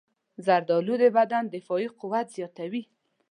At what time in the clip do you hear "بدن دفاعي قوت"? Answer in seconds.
1.17-2.27